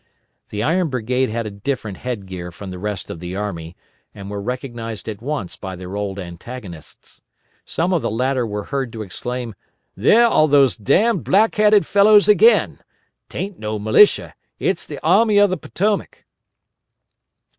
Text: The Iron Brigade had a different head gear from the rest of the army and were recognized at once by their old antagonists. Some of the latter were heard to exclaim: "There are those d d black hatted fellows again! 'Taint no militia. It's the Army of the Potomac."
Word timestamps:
The 0.49 0.63
Iron 0.63 0.87
Brigade 0.89 1.29
had 1.29 1.45
a 1.45 1.51
different 1.51 1.97
head 1.97 2.25
gear 2.25 2.51
from 2.51 2.71
the 2.71 2.79
rest 2.79 3.11
of 3.11 3.19
the 3.19 3.35
army 3.35 3.77
and 4.15 4.31
were 4.31 4.41
recognized 4.41 5.07
at 5.07 5.21
once 5.21 5.55
by 5.57 5.75
their 5.75 5.95
old 5.95 6.17
antagonists. 6.17 7.21
Some 7.65 7.93
of 7.93 8.01
the 8.01 8.09
latter 8.09 8.43
were 8.47 8.63
heard 8.63 8.91
to 8.93 9.03
exclaim: 9.03 9.53
"There 9.95 10.25
are 10.25 10.47
those 10.47 10.75
d 10.75 10.85
d 10.95 11.11
black 11.11 11.53
hatted 11.53 11.85
fellows 11.85 12.27
again! 12.27 12.79
'Taint 13.29 13.59
no 13.59 13.77
militia. 13.77 14.33
It's 14.57 14.87
the 14.87 14.97
Army 15.03 15.37
of 15.37 15.51
the 15.51 15.57
Potomac." 15.57 16.25